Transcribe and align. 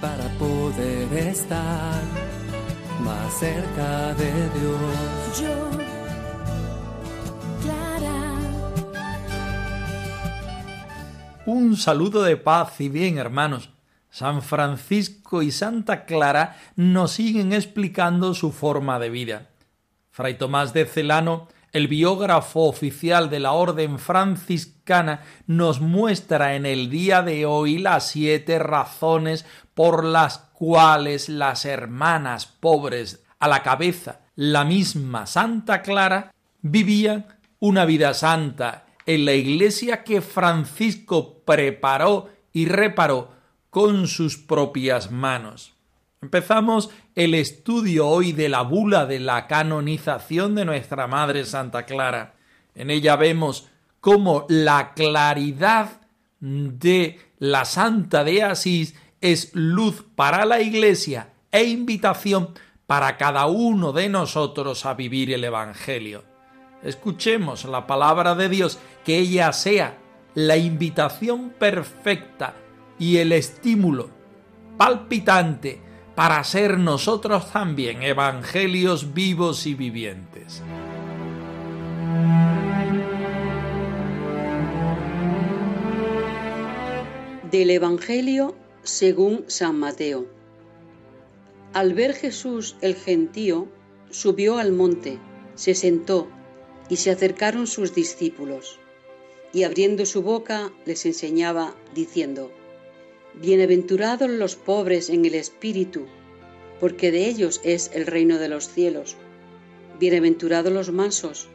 para 0.00 0.28
poder 0.38 1.12
estar 1.12 2.02
más 3.00 3.32
cerca 3.38 4.14
de 4.14 4.32
Dios. 4.50 5.40
Yo, 5.40 5.70
Clara. 7.62 8.22
Un 11.46 11.76
saludo 11.76 12.24
de 12.24 12.36
paz 12.36 12.80
y 12.80 12.88
bien, 12.88 13.18
hermanos. 13.18 13.70
San 14.10 14.42
Francisco 14.42 15.42
y 15.42 15.50
Santa 15.50 16.04
Clara 16.04 16.56
nos 16.76 17.12
siguen 17.12 17.52
explicando 17.52 18.34
su 18.34 18.52
forma 18.52 18.98
de 18.98 19.10
vida. 19.10 19.50
Fray 20.10 20.36
Tomás 20.38 20.72
de 20.72 20.86
Celano, 20.86 21.48
el 21.74 21.88
biógrafo 21.88 22.60
oficial 22.60 23.28
de 23.28 23.40
la 23.40 23.52
Orden 23.52 23.98
franciscana, 23.98 25.22
nos 25.48 25.80
muestra 25.80 26.54
en 26.54 26.66
el 26.66 26.88
día 26.88 27.22
de 27.22 27.46
hoy 27.46 27.78
las 27.78 28.08
siete 28.08 28.60
razones 28.60 29.44
por 29.74 30.04
las 30.04 30.38
cuales 30.38 31.28
las 31.28 31.64
hermanas 31.64 32.46
pobres 32.46 33.24
a 33.40 33.48
la 33.48 33.64
cabeza, 33.64 34.20
la 34.36 34.64
misma 34.64 35.26
Santa 35.26 35.82
Clara, 35.82 36.32
vivían 36.62 37.26
una 37.58 37.84
vida 37.84 38.14
santa 38.14 38.86
en 39.04 39.24
la 39.24 39.32
iglesia 39.32 40.04
que 40.04 40.20
Francisco 40.20 41.42
preparó 41.44 42.30
y 42.52 42.66
reparó 42.66 43.32
con 43.70 44.06
sus 44.06 44.38
propias 44.38 45.10
manos. 45.10 45.73
Empezamos 46.24 46.88
el 47.14 47.34
estudio 47.34 48.08
hoy 48.08 48.32
de 48.32 48.48
la 48.48 48.62
bula 48.62 49.04
de 49.04 49.20
la 49.20 49.46
canonización 49.46 50.54
de 50.54 50.64
nuestra 50.64 51.06
Madre 51.06 51.44
Santa 51.44 51.84
Clara. 51.84 52.32
En 52.74 52.88
ella 52.88 53.16
vemos 53.16 53.68
cómo 54.00 54.46
la 54.48 54.94
claridad 54.94 56.00
de 56.40 57.20
la 57.38 57.66
Santa 57.66 58.24
de 58.24 58.42
Asís 58.42 58.94
es 59.20 59.54
luz 59.54 60.02
para 60.14 60.46
la 60.46 60.62
Iglesia 60.62 61.28
e 61.52 61.64
invitación 61.64 62.58
para 62.86 63.18
cada 63.18 63.44
uno 63.44 63.92
de 63.92 64.08
nosotros 64.08 64.86
a 64.86 64.94
vivir 64.94 65.30
el 65.30 65.44
Evangelio. 65.44 66.24
Escuchemos 66.82 67.66
la 67.66 67.86
palabra 67.86 68.34
de 68.34 68.48
Dios, 68.48 68.78
que 69.04 69.18
ella 69.18 69.52
sea 69.52 69.98
la 70.34 70.56
invitación 70.56 71.50
perfecta 71.50 72.54
y 72.98 73.18
el 73.18 73.32
estímulo 73.32 74.08
palpitante 74.78 75.84
para 76.14 76.42
ser 76.44 76.78
nosotros 76.78 77.50
también 77.50 78.02
evangelios 78.02 79.14
vivos 79.14 79.66
y 79.66 79.74
vivientes. 79.74 80.62
Del 87.50 87.70
Evangelio 87.70 88.54
según 88.82 89.44
San 89.48 89.78
Mateo. 89.78 90.26
Al 91.72 91.94
ver 91.94 92.14
Jesús 92.14 92.76
el 92.80 92.94
gentío, 92.94 93.68
subió 94.10 94.58
al 94.58 94.72
monte, 94.72 95.18
se 95.54 95.74
sentó, 95.74 96.28
y 96.88 96.96
se 96.96 97.10
acercaron 97.10 97.66
sus 97.66 97.94
discípulos, 97.94 98.78
y 99.52 99.64
abriendo 99.64 100.04
su 100.04 100.22
boca 100.22 100.70
les 100.84 101.06
enseñaba, 101.06 101.74
diciendo, 101.94 102.52
Bienaventurados 103.40 104.30
los 104.30 104.54
pobres 104.54 105.10
en 105.10 105.24
el 105.24 105.34
espíritu, 105.34 106.06
porque 106.78 107.10
de 107.10 107.26
ellos 107.26 107.60
es 107.64 107.90
el 107.92 108.06
reino 108.06 108.38
de 108.38 108.48
los 108.48 108.68
cielos. 108.68 109.16
Bienaventurados 109.98 110.72
los 110.72 110.92
mansos, 110.92 111.48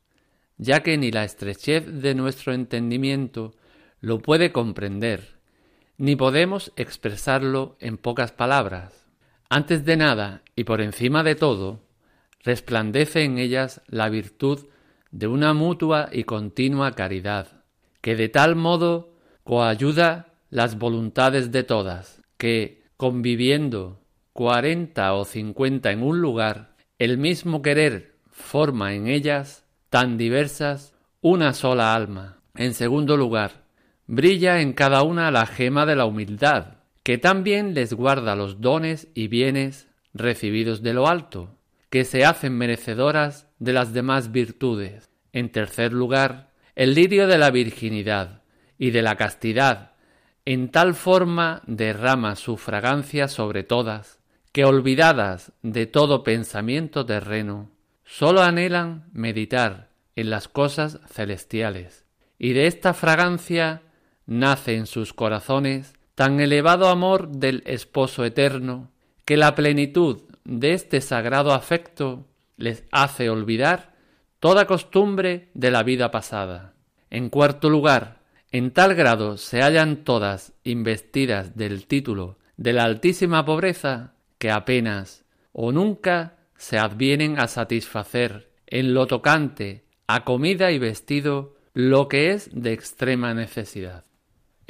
ya 0.62 0.84
que 0.84 0.96
ni 0.96 1.12
la 1.12 1.24
estrechez 1.24 1.88
de 1.88 2.14
nuestro 2.14 2.54
entendimiento 2.54 3.56
lo 4.01 4.19
puede 4.19 4.51
comprender, 4.51 5.38
ni 5.98 6.15
podemos 6.15 6.74
expresarlo 6.75 7.77
en 7.80 7.98
pocas 7.98 8.31
palabras. 8.31 9.06
Antes 9.50 9.86
de 9.86 9.95
nada 9.95 10.42
y 10.56 10.63
por 10.63 10.81
encima 10.81 11.24
de 11.24 11.36
todo, 11.36 11.80
resplandece 12.44 13.24
en 13.24 13.38
ellas 13.38 13.81
la 13.88 14.09
virtud 14.09 14.68
de 15.12 15.27
una 15.27 15.53
mutua 15.53 16.09
y 16.12 16.24
continua 16.24 16.94
caridad, 16.94 17.63
que 18.01 18.15
de 18.15 18.30
tal 18.30 18.56
modo 18.56 19.13
coayuda 19.44 20.33
las 20.50 20.77
voluntades 20.77 21.51
de 21.51 21.63
todas, 21.63 22.21
que, 22.38 22.83
conviviendo 22.97 24.01
cuarenta 24.33 25.13
o 25.13 25.25
cincuenta 25.25 25.92
en 25.92 26.01
un 26.01 26.21
lugar, 26.21 26.75
el 26.97 27.18
mismo 27.18 27.62
querer 27.62 28.15
forma 28.31 28.94
en 28.94 29.07
ellas 29.07 29.65
tan 29.89 30.18
diversas, 30.18 30.95
una 31.19 31.54
sola 31.54 31.94
alma. 31.94 32.39
En 32.56 32.74
segundo 32.74 33.18
lugar, 33.18 33.61
brilla 34.07 34.62
en 34.62 34.74
cada 34.74 35.03
una 35.03 35.31
la 35.31 35.45
gema 35.45 35.86
de 35.86 35.95
la 35.95 36.06
humildad, 36.06 36.77
que 37.03 37.18
también 37.18 37.74
les 37.74 37.94
guarda 37.94 38.36
los 38.36 38.62
dones 38.62 39.07
y 39.13 39.27
bienes 39.27 39.88
recibidos 40.13 40.81
de 40.81 40.94
lo 40.94 41.07
alto, 41.07 41.57
que 41.89 42.06
se 42.06 42.25
hacen 42.25 42.57
merecedoras 42.57 43.48
de 43.59 43.74
las 43.74 43.94
demás 43.94 44.31
virtudes. 44.31 45.09
En 45.33 45.51
tercer 45.51 45.94
lugar, 45.94 46.51
el 46.75 46.94
lirio 46.94 47.27
de 47.27 47.38
la 47.38 47.51
virginidad 47.51 48.42
y 48.77 48.92
de 48.92 49.01
la 49.01 49.15
castidad, 49.15 49.92
en 50.45 50.69
tal 50.69 50.94
forma 50.94 51.62
derrama 51.68 52.36
su 52.36 52.57
fragancia 52.57 53.27
sobre 53.27 53.63
todas, 53.63 54.19
que 54.51 54.65
olvidadas 54.65 55.54
de 55.62 55.86
todo 55.86 56.24
pensamiento 56.24 57.06
terreno, 57.06 57.71
sólo 58.04 58.42
anhelan 58.42 59.09
meditar 59.13 59.89
en 60.15 60.30
las 60.30 60.47
cosas 60.47 61.00
celestiales, 61.07 62.06
y 62.38 62.54
de 62.54 62.68
esta 62.68 62.94
fragancia 62.94 63.83
nace 64.31 64.78
en 64.78 64.86
sus 64.86 65.13
corazones 65.13 65.94
tan 66.16 66.39
elevado 66.39 66.88
amor 66.88 67.28
del 67.28 67.63
esposo 67.66 68.24
eterno, 68.24 68.89
que 69.25 69.36
la 69.36 69.56
plenitud 69.56 70.22
de 70.45 70.74
este 70.74 71.01
sagrado 71.01 71.51
afecto 71.54 72.28
les 72.56 72.86
hace 72.92 73.30
olvidar 73.30 73.94
toda 74.39 74.68
costumbre 74.68 75.50
de 75.54 75.69
la 75.69 75.83
vida 75.83 76.12
pasada. 76.12 76.74
En 77.10 77.30
cuarto 77.30 77.69
lugar, 77.69 78.22
en 78.51 78.72
tal 78.72 78.95
grado 78.95 79.36
se 79.36 79.62
hallan 79.62 79.98
todas 80.06 80.54
investidas 80.63 81.57
del 81.57 81.86
título 81.86 82.38
de 82.56 82.72
la 82.72 82.86
altísima 82.86 83.44
pobreza 83.44 84.13
que 84.38 84.50
apenas 84.50 85.25
o 85.51 85.74
nunca 85.74 86.38
se 86.56 86.78
advienen 86.78 87.38
a 87.38 87.48
satisfacer 87.50 88.50
en 88.66 88.94
lo 88.94 89.07
tocante 89.07 89.83
a 90.07 90.24
comida 90.24 90.72
y 90.72 90.80
vestido 90.80 91.57
lo 91.74 92.07
que 92.07 92.31
es 92.31 92.50
de 92.54 92.72
extrema 92.72 93.33
necesidad. 93.33 94.06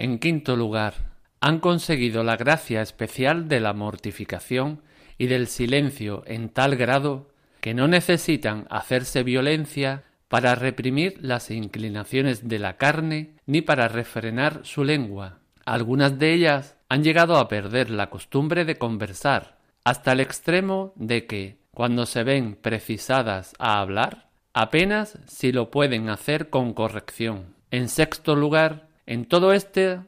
En 0.02 0.18
quinto 0.18 0.56
lugar, 0.56 0.96
han 1.42 1.60
conseguido 1.60 2.24
la 2.24 2.36
gracia 2.36 2.82
especial 2.82 3.48
de 3.48 3.60
la 3.60 3.74
mortificación 3.74 4.82
y 5.20 5.28
del 5.28 5.46
silencio 5.46 6.24
en 6.26 6.50
tal 6.50 6.76
grado 6.76 7.30
que 7.60 7.76
no 7.76 7.88
necesitan 7.88 8.66
hacerse 8.72 9.22
violencia 9.22 10.02
para 10.28 10.56
reprimir 10.56 11.20
las 11.22 11.52
inclinaciones 11.52 12.48
de 12.50 12.58
la 12.58 12.78
carne 12.78 13.36
ni 13.46 13.62
para 13.62 13.90
refrenar 13.90 14.62
su 14.64 14.84
lengua. 14.84 15.38
Algunas 15.66 16.18
de 16.18 16.34
ellas 16.34 16.78
han 16.90 17.04
llegado 17.04 17.38
a 17.38 17.48
perder 17.48 17.92
la 17.92 18.10
costumbre 18.10 18.66
de 18.66 18.80
conversar, 18.80 19.60
hasta 19.84 20.14
el 20.14 20.20
extremo 20.20 20.94
de 20.96 21.28
que, 21.28 21.60
cuando 21.76 22.08
se 22.08 22.24
ven 22.24 22.58
precisadas 22.60 23.54
a 23.60 23.80
hablar, 23.80 24.30
apenas 24.52 25.20
si 25.28 25.52
lo 25.52 25.70
pueden 25.70 26.10
hacer 26.10 26.50
con 26.50 26.74
corrección. 26.74 27.54
En 27.70 27.88
sexto 27.88 28.36
lugar, 28.36 28.90
en 29.06 29.26
todo 29.26 29.54
este 29.54 30.00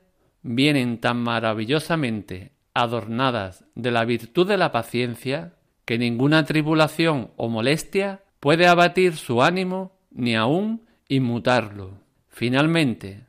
vienen 0.41 0.99
tan 0.99 1.17
maravillosamente 1.17 2.51
adornadas 2.73 3.65
de 3.75 3.91
la 3.91 4.05
virtud 4.05 4.47
de 4.47 4.57
la 4.57 4.71
paciencia 4.71 5.53
que 5.85 5.97
ninguna 5.97 6.45
tribulación 6.45 7.31
o 7.35 7.49
molestia 7.49 8.23
puede 8.39 8.67
abatir 8.67 9.15
su 9.15 9.41
ánimo 9.41 9.97
ni 10.11 10.35
aun 10.35 10.85
inmutarlo. 11.07 11.99
Finalmente, 12.29 13.25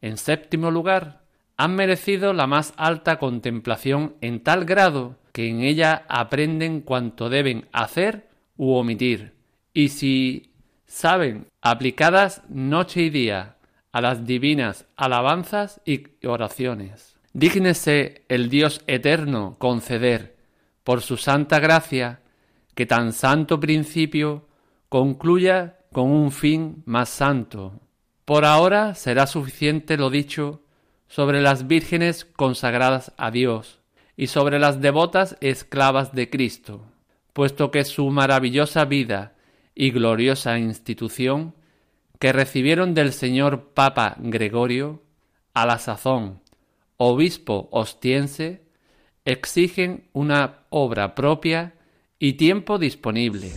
en 0.00 0.16
séptimo 0.16 0.70
lugar, 0.70 1.24
han 1.56 1.74
merecido 1.74 2.32
la 2.32 2.46
más 2.46 2.74
alta 2.76 3.18
contemplación 3.18 4.16
en 4.20 4.40
tal 4.40 4.64
grado 4.64 5.18
que 5.32 5.48
en 5.48 5.60
ella 5.62 6.04
aprenden 6.08 6.80
cuanto 6.80 7.28
deben 7.28 7.68
hacer 7.72 8.28
u 8.56 8.74
omitir, 8.74 9.34
y 9.72 9.88
si 9.88 10.52
saben, 10.86 11.48
aplicadas 11.60 12.42
noche 12.48 13.02
y 13.02 13.10
día 13.10 13.56
a 13.94 14.00
las 14.00 14.26
divinas 14.26 14.86
alabanzas 14.96 15.80
y 15.84 16.26
oraciones. 16.26 17.14
Dígnese 17.32 18.24
el 18.28 18.50
Dios 18.50 18.82
eterno 18.88 19.54
conceder, 19.60 20.34
por 20.82 21.00
su 21.00 21.16
santa 21.16 21.60
gracia, 21.60 22.20
que 22.74 22.86
tan 22.86 23.12
santo 23.12 23.60
principio 23.60 24.48
concluya 24.88 25.78
con 25.92 26.10
un 26.10 26.32
fin 26.32 26.82
más 26.86 27.08
santo. 27.08 27.80
Por 28.24 28.44
ahora 28.44 28.96
será 28.96 29.28
suficiente 29.28 29.96
lo 29.96 30.10
dicho 30.10 30.62
sobre 31.06 31.40
las 31.40 31.68
vírgenes 31.68 32.24
consagradas 32.24 33.12
a 33.16 33.30
Dios 33.30 33.78
y 34.16 34.26
sobre 34.26 34.58
las 34.58 34.80
devotas 34.80 35.36
esclavas 35.40 36.12
de 36.12 36.28
Cristo, 36.30 36.84
puesto 37.32 37.70
que 37.70 37.84
su 37.84 38.10
maravillosa 38.10 38.86
vida 38.86 39.34
y 39.72 39.92
gloriosa 39.92 40.58
institución 40.58 41.54
que 42.18 42.32
recibieron 42.32 42.94
del 42.94 43.12
señor 43.12 43.72
Papa 43.74 44.16
Gregorio, 44.18 45.02
a 45.52 45.66
la 45.66 45.78
sazón 45.78 46.40
obispo 46.96 47.68
ostiense, 47.72 48.62
exigen 49.24 50.08
una 50.12 50.64
obra 50.70 51.14
propia 51.14 51.74
y 52.18 52.34
tiempo 52.34 52.78
disponible. 52.78 53.52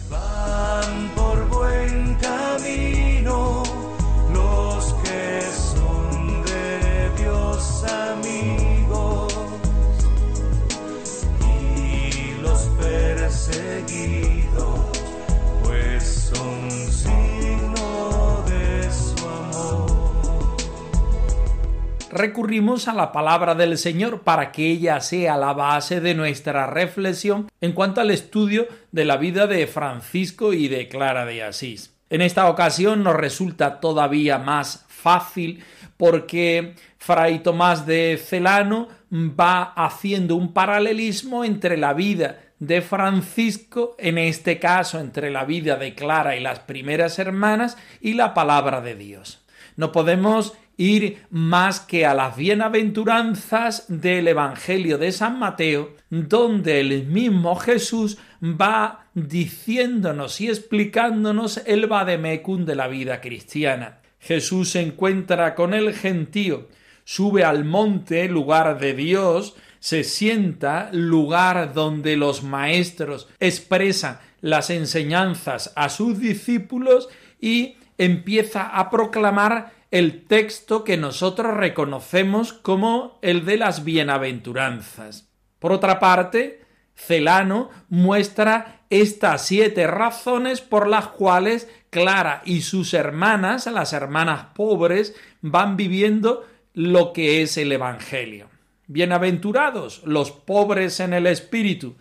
Recurrimos 22.12 22.88
a 22.88 22.94
la 22.94 23.12
palabra 23.12 23.56
del 23.56 23.77
Señor 23.77 24.21
para 24.21 24.51
que 24.51 24.69
ella 24.69 25.00
sea 25.01 25.38
la 25.38 25.54
base 25.54 26.00
de 26.01 26.13
nuestra 26.13 26.68
reflexión 26.68 27.50
en 27.62 27.74
cuanto 27.74 28.01
al 28.01 28.12
estudio 28.12 28.68
de 28.92 29.06
la 29.06 29.18
vida 29.18 29.48
de 29.48 29.68
Francisco 29.68 30.54
y 30.54 30.68
de 30.68 30.88
Clara 30.88 31.25
de 31.25 31.44
Asís. 31.44 31.94
En 32.09 32.21
esta 32.21 32.50
ocasión 32.50 33.04
nos 33.04 33.15
resulta 33.15 33.80
todavía 33.80 34.38
más 34.38 34.86
fácil 34.88 35.63
porque 35.98 36.75
Fray 36.98 37.39
Tomás 37.39 37.86
de 37.86 38.19
Celano 38.24 38.88
va 39.12 39.74
haciendo 39.75 40.36
un 40.36 40.54
paralelismo 40.54 41.44
entre 41.44 41.77
la 41.77 41.94
vida 41.94 42.39
de 42.59 42.81
Francisco, 42.81 43.95
en 44.00 44.18
este 44.18 44.59
caso 44.59 45.00
entre 45.00 45.30
la 45.30 45.45
vida 45.45 45.75
de 45.75 45.94
Clara 45.94 46.36
y 46.36 46.39
las 46.39 46.59
primeras 46.59 47.19
hermanas, 47.19 47.77
y 48.01 48.13
la 48.13 48.33
palabra 48.33 48.81
de 48.81 48.95
Dios. 48.95 49.45
No 49.75 49.92
podemos 49.92 50.54
ir 50.78 51.24
más 51.32 51.80
que 51.80 52.06
a 52.06 52.14
las 52.14 52.38
bienaventuranzas 52.38 53.86
del 53.88 54.28
Evangelio 54.28 54.98
de 54.98 55.12
San 55.12 55.40
Mateo, 55.40 55.96
donde 56.10 56.80
el 56.80 57.08
mismo 57.08 57.56
Jesús 57.56 58.18
va 58.42 59.07
diciéndonos 59.14 60.40
y 60.40 60.48
explicándonos 60.48 61.62
el 61.66 61.88
vademecum 61.88 62.66
de 62.66 62.76
la 62.76 62.88
vida 62.88 63.19
cristiana. 63.19 64.00
Jesús 64.19 64.69
se 64.69 64.81
encuentra 64.81 65.56
con 65.56 65.74
el 65.74 65.94
gentío, 65.94 66.68
sube 67.04 67.44
al 67.44 67.66
monte, 67.66 68.28
lugar 68.28 68.80
de 68.80 68.94
Dios, 68.94 69.56
se 69.80 70.04
sienta, 70.04 70.90
lugar 70.92 71.74
donde 71.74 72.18
los 72.18 72.44
maestros 72.44 73.28
expresan 73.40 74.19
las 74.42 74.69
enseñanzas 74.69 75.74
a 75.76 75.90
sus 75.90 76.19
discípulos 76.19 77.10
y 77.40 77.76
empieza 77.98 78.64
a 78.64 78.90
proclamar 78.90 79.77
el 79.92 80.26
texto 80.26 80.84
que 80.84 80.98
nosotros 80.98 81.56
reconocemos 81.56 82.54
como 82.54 83.20
el 83.22 83.46
de 83.46 83.58
las 83.58 83.84
bienaventuranzas. 83.84 85.30
Por 85.60 85.72
otra 85.72 86.00
parte, 86.00 86.62
Celano 86.96 87.70
muestra 87.90 88.82
estas 88.90 89.46
siete 89.46 89.88
razones 89.88 90.62
por 90.62 90.88
las 90.88 91.08
cuales 91.08 91.70
Clara 91.90 92.42
y 92.46 92.62
sus 92.62 92.94
hermanas, 92.94 93.66
las 93.68 93.94
hermanas 93.94 94.48
pobres, 94.56 95.16
van 95.42 95.78
viviendo 95.78 96.46
lo 96.74 97.14
que 97.14 97.42
es 97.42 97.58
el 97.58 97.72
Evangelio. 97.72 98.50
Bienaventurados 98.88 100.02
los 100.06 100.32
pobres 100.32 101.00
en 101.00 101.14
el 101.14 101.28
espíritu, 101.28 101.96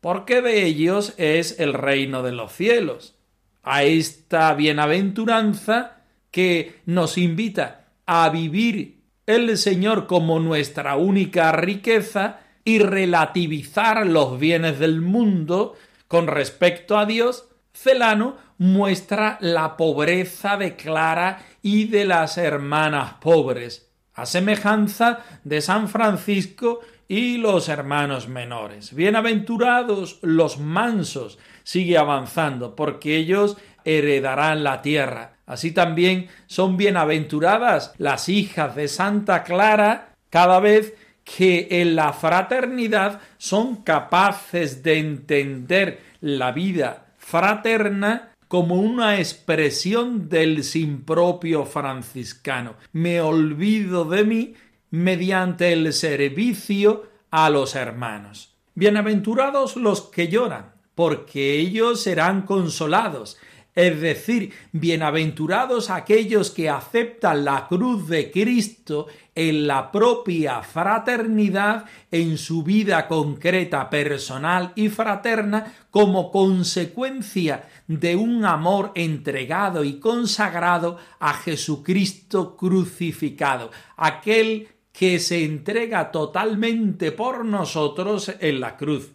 porque 0.00 0.40
de 0.40 0.64
ellos 0.64 1.14
es 1.16 1.58
el 1.58 1.74
reino 1.74 2.22
de 2.22 2.32
los 2.32 2.52
cielos. 2.52 3.16
A 3.62 3.82
esta 3.82 4.54
bienaventuranza 4.54 5.99
que 6.30 6.80
nos 6.86 7.18
invita 7.18 7.86
a 8.06 8.28
vivir 8.30 9.00
el 9.26 9.56
Señor 9.56 10.06
como 10.06 10.40
nuestra 10.40 10.96
única 10.96 11.52
riqueza 11.52 12.40
y 12.64 12.78
relativizar 12.78 14.06
los 14.06 14.38
bienes 14.38 14.78
del 14.78 15.00
mundo 15.00 15.76
con 16.08 16.26
respecto 16.26 16.98
a 16.98 17.06
Dios, 17.06 17.48
Celano 17.72 18.36
muestra 18.58 19.38
la 19.40 19.76
pobreza 19.76 20.56
de 20.56 20.76
Clara 20.76 21.44
y 21.62 21.84
de 21.84 22.04
las 22.04 22.36
hermanas 22.36 23.14
pobres, 23.20 23.90
a 24.14 24.26
semejanza 24.26 25.20
de 25.44 25.60
San 25.60 25.88
Francisco 25.88 26.80
y 27.08 27.38
los 27.38 27.68
hermanos 27.68 28.28
menores. 28.28 28.94
Bienaventurados 28.94 30.18
los 30.22 30.58
mansos, 30.58 31.38
sigue 31.62 31.96
avanzando, 31.96 32.76
porque 32.76 33.16
ellos 33.16 33.56
heredarán 33.84 34.62
la 34.62 34.82
tierra. 34.82 35.38
Así 35.50 35.72
también 35.72 36.28
son 36.46 36.76
bienaventuradas 36.76 37.92
las 37.98 38.28
hijas 38.28 38.76
de 38.76 38.86
Santa 38.86 39.42
Clara 39.42 40.14
cada 40.30 40.60
vez 40.60 40.94
que 41.24 41.66
en 41.70 41.96
la 41.96 42.12
fraternidad 42.12 43.20
son 43.36 43.82
capaces 43.82 44.84
de 44.84 45.00
entender 45.00 46.00
la 46.20 46.52
vida 46.52 47.06
fraterna 47.18 48.30
como 48.46 48.76
una 48.76 49.18
expresión 49.18 50.28
del 50.28 50.62
sin 50.62 51.02
propio 51.02 51.66
franciscano. 51.66 52.76
Me 52.92 53.20
olvido 53.20 54.04
de 54.04 54.22
mí 54.22 54.54
mediante 54.90 55.72
el 55.72 55.92
servicio 55.92 57.10
a 57.32 57.50
los 57.50 57.74
hermanos. 57.74 58.54
Bienaventurados 58.76 59.74
los 59.74 60.02
que 60.02 60.28
lloran, 60.28 60.74
porque 60.94 61.58
ellos 61.58 62.04
serán 62.04 62.42
consolados. 62.42 63.36
Es 63.74 64.00
decir, 64.00 64.52
bienaventurados 64.72 65.90
aquellos 65.90 66.50
que 66.50 66.68
aceptan 66.68 67.44
la 67.44 67.68
cruz 67.68 68.08
de 68.08 68.32
Cristo 68.32 69.06
en 69.32 69.68
la 69.68 69.92
propia 69.92 70.60
fraternidad, 70.62 71.84
en 72.10 72.36
su 72.36 72.64
vida 72.64 73.06
concreta, 73.06 73.88
personal 73.88 74.72
y 74.74 74.88
fraterna, 74.88 75.72
como 75.90 76.32
consecuencia 76.32 77.68
de 77.86 78.16
un 78.16 78.44
amor 78.44 78.90
entregado 78.96 79.84
y 79.84 80.00
consagrado 80.00 80.98
a 81.20 81.34
Jesucristo 81.34 82.56
crucificado, 82.56 83.70
aquel 83.96 84.68
que 84.92 85.20
se 85.20 85.44
entrega 85.44 86.10
totalmente 86.10 87.12
por 87.12 87.44
nosotros 87.44 88.32
en 88.40 88.60
la 88.60 88.76
cruz. 88.76 89.12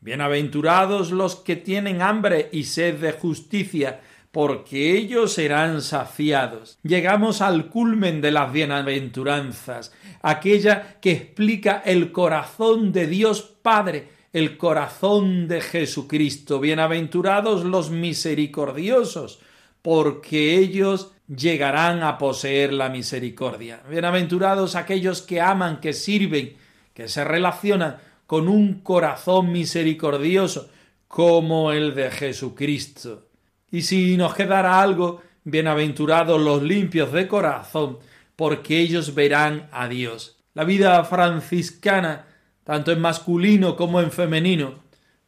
Bienaventurados 0.00 1.10
los 1.10 1.34
que 1.34 1.56
tienen 1.56 2.02
hambre 2.02 2.50
y 2.52 2.64
sed 2.64 3.00
de 3.00 3.10
justicia, 3.10 4.00
porque 4.30 4.96
ellos 4.96 5.32
serán 5.32 5.82
saciados. 5.82 6.78
Llegamos 6.84 7.40
al 7.42 7.66
culmen 7.66 8.20
de 8.20 8.30
las 8.30 8.52
bienaventuranzas, 8.52 9.92
aquella 10.22 11.00
que 11.00 11.10
explica 11.10 11.82
el 11.84 12.12
corazón 12.12 12.92
de 12.92 13.08
Dios 13.08 13.42
Padre, 13.42 14.08
el 14.32 14.56
corazón 14.56 15.48
de 15.48 15.60
Jesucristo. 15.60 16.60
Bienaventurados 16.60 17.64
los 17.64 17.90
misericordiosos, 17.90 19.40
porque 19.82 20.58
ellos 20.58 21.10
llegarán 21.26 22.04
a 22.04 22.18
poseer 22.18 22.72
la 22.72 22.88
misericordia. 22.88 23.82
Bienaventurados 23.90 24.76
aquellos 24.76 25.22
que 25.22 25.40
aman, 25.40 25.80
que 25.80 25.92
sirven, 25.92 26.56
que 26.94 27.08
se 27.08 27.24
relacionan 27.24 27.96
con 28.28 28.46
un 28.46 28.82
corazón 28.82 29.52
misericordioso 29.52 30.68
como 31.08 31.72
el 31.72 31.94
de 31.94 32.10
Jesucristo. 32.10 33.30
Y 33.70 33.80
si 33.80 34.18
nos 34.18 34.34
quedara 34.34 34.82
algo, 34.82 35.22
bienaventurados 35.44 36.38
los 36.38 36.62
limpios 36.62 37.10
de 37.10 37.26
corazón, 37.26 38.00
porque 38.36 38.80
ellos 38.80 39.14
verán 39.14 39.70
a 39.72 39.88
Dios. 39.88 40.36
La 40.52 40.64
vida 40.64 41.02
franciscana, 41.04 42.26
tanto 42.64 42.92
en 42.92 43.00
masculino 43.00 43.76
como 43.76 43.98
en 44.02 44.12
femenino, 44.12 44.74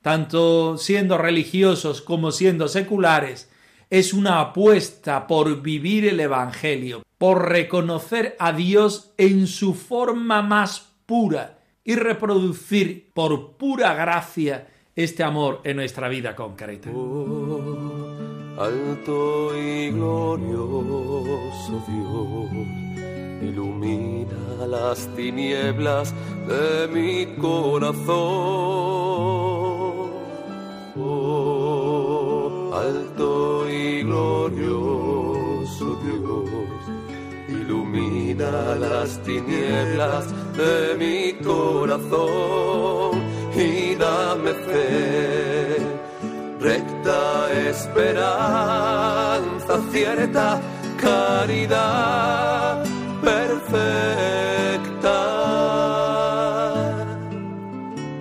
tanto 0.02 0.76
siendo 0.76 1.16
religiosos 1.16 2.02
como 2.02 2.30
siendo 2.32 2.68
seculares, 2.68 3.50
es 3.88 4.12
una 4.12 4.40
apuesta 4.40 5.26
por 5.26 5.62
vivir 5.62 6.06
el 6.06 6.20
Evangelio, 6.20 7.02
por 7.16 7.48
reconocer 7.48 8.36
a 8.38 8.52
Dios 8.52 9.14
en 9.16 9.46
su 9.46 9.72
forma 9.72 10.42
más 10.42 10.92
pura, 11.06 11.59
y 11.84 11.94
reproducir 11.94 13.10
por 13.14 13.56
pura 13.56 13.94
gracia 13.94 14.68
este 14.94 15.22
amor 15.22 15.60
en 15.64 15.76
nuestra 15.76 16.08
vida 16.08 16.34
concreta. 16.36 16.90
Oh, 16.94 18.56
alto 18.58 19.56
y 19.58 19.90
glorioso 19.90 21.82
Dios, 21.88 22.50
ilumina 23.42 24.66
las 24.66 25.06
tinieblas 25.16 26.14
de 26.46 26.88
mi 26.88 27.26
corazón. 27.36 28.10
Oh, 30.96 32.72
alto 32.74 33.70
y 33.70 34.02
glorioso 34.02 35.98
Dios, 36.04 36.29
ilumina 38.40 38.74
las 38.76 39.22
tinieblas 39.22 40.26
de 40.56 40.94
mi 40.96 41.32
corazón 41.44 43.22
y 43.54 43.94
dame 43.96 44.52
fe, 44.52 45.78
recta 46.60 47.52
esperanza, 47.68 48.20
cierta 49.92 50.60
caridad 51.00 52.84
perfecta, 53.22 53.98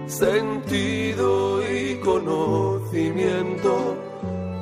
sentido 0.08 1.62
y 1.64 1.96
conocimiento 2.00 3.96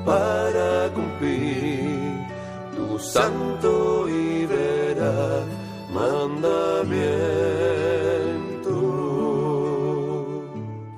para 0.06 0.90
cumplir 0.94 2.28
tu 2.76 3.00
santo 3.00 3.77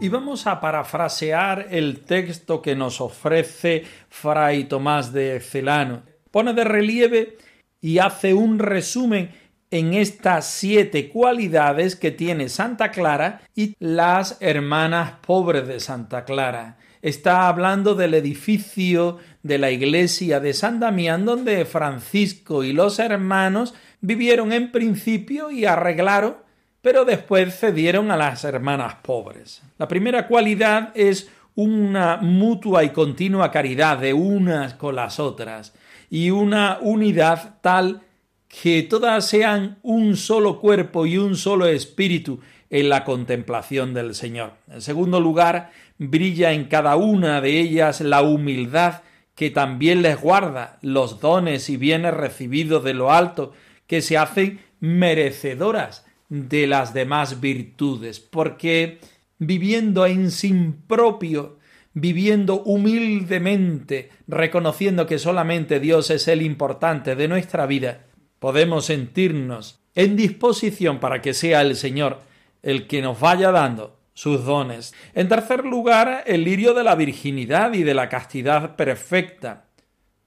y 0.02 0.08
vamos 0.08 0.48
a 0.48 0.60
parafrasear 0.62 1.68
el 1.72 2.02
texto 2.02 2.62
que 2.62 2.76
nos 2.76 3.02
ofrece 3.02 3.84
Fray 4.10 4.64
Tomás 4.64 5.12
de 5.12 5.40
Celano. 5.40 6.04
Pone 6.32 6.54
de 6.54 6.64
relieve 6.64 7.38
y 7.82 8.00
hace 8.00 8.34
un 8.34 8.60
resumen 8.60 9.32
en 9.72 9.94
estas 9.94 10.50
siete 10.50 11.10
cualidades 11.10 11.96
que 11.96 12.12
tiene 12.12 12.50
Santa 12.50 12.92
Clara 12.92 13.42
y 13.56 13.76
las 13.80 14.38
hermanas 14.40 15.14
pobres 15.26 15.68
de 15.68 15.80
Santa 15.80 16.26
Clara. 16.26 16.78
Está 17.02 17.48
hablando 17.48 17.96
del 17.96 18.14
edificio 18.14 19.18
de 19.44 19.58
la 19.58 19.72
iglesia 19.72 20.40
de 20.40 20.54
San 20.54 20.80
Damián 20.80 21.26
donde 21.26 21.66
Francisco 21.66 22.64
y 22.64 22.74
los 22.74 23.00
hermanos 23.00 23.74
vivieron 24.02 24.52
en 24.54 24.72
principio 24.72 25.52
y 25.52 25.66
arreglaron 25.66 26.50
pero 26.82 27.06
después 27.06 27.60
cedieron 27.60 28.12
a 28.12 28.18
las 28.18 28.44
hermanas 28.44 28.96
pobres. 29.02 29.62
La 29.78 29.88
primera 29.88 30.28
cualidad 30.28 30.92
es 30.96 31.30
una 31.56 32.18
mutua 32.18 32.84
y 32.84 32.90
continua 32.90 33.52
caridad 33.52 33.98
de 33.98 34.14
unas 34.14 34.76
con 34.76 34.96
las 34.96 35.20
otras 35.20 35.74
y 36.10 36.30
una 36.30 36.78
unidad 36.82 37.58
tal 37.62 38.02
que 38.48 38.84
todas 38.84 39.28
sean 39.28 39.78
un 39.84 40.16
solo 40.16 40.60
cuerpo 40.60 41.06
y 41.06 41.18
un 41.18 41.36
solo 41.36 41.68
espíritu 41.68 42.40
en 42.70 42.88
la 42.88 43.04
contemplación 43.04 43.94
del 43.94 44.16
Señor. 44.16 44.54
En 44.72 44.82
segundo 44.82 45.20
lugar, 45.20 45.72
brilla 45.98 46.54
en 46.54 46.66
cada 46.66 46.96
una 46.96 47.42
de 47.42 47.60
ellas 47.60 48.00
la 48.02 48.22
humildad 48.22 49.02
que 49.36 49.50
también 49.50 50.02
les 50.02 50.20
guarda 50.20 50.78
los 50.82 51.20
dones 51.20 51.70
y 51.70 51.78
bienes 51.78 52.14
recibidos 52.14 52.84
de 52.84 52.94
lo 52.94 53.12
alto, 53.12 53.54
que 53.90 54.04
se 54.04 54.18
hacen 54.18 54.62
merecedoras 54.80 56.06
de 56.30 56.68
las 56.68 56.94
demás 56.94 57.42
virtudes, 57.42 58.20
porque 58.20 59.00
viviendo 59.40 60.06
en 60.06 60.30
sin 60.30 60.74
propio, 60.74 61.58
viviendo 61.94 62.62
humildemente, 62.62 64.12
reconociendo 64.28 65.08
que 65.08 65.18
solamente 65.18 65.80
Dios 65.80 66.12
es 66.12 66.28
el 66.28 66.44
importante 66.44 67.16
de 67.16 67.28
nuestra 67.28 67.66
vida, 67.66 68.06
podemos 68.38 68.86
sentirnos 68.86 69.80
en 69.96 70.16
disposición 70.16 71.00
para 71.00 71.20
que 71.20 71.34
sea 71.34 71.62
el 71.62 71.76
Señor 71.76 72.22
el 72.62 72.86
que 72.86 73.02
nos 73.02 73.20
vaya 73.20 73.52
dando 73.52 73.98
sus 74.14 74.46
dones. 74.46 74.94
En 75.16 75.28
tercer 75.28 75.66
lugar, 75.66 76.26
el 76.28 76.44
lirio 76.44 76.76
de 76.76 76.84
la 76.84 76.94
virginidad 76.94 77.74
y 77.74 77.82
de 77.82 77.96
la 77.96 78.08
castidad 78.08 78.76
perfecta, 78.76 79.66